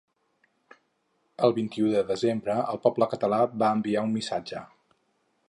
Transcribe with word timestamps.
El 1.47 1.53
vint-i-u 1.57 1.91
de 1.97 2.01
desembre 2.07 2.57
el 2.73 2.81
poble 2.87 3.09
català 3.13 3.43
va 3.65 3.71
enviar 3.79 4.07
un 4.09 4.17
missatge. 4.19 4.65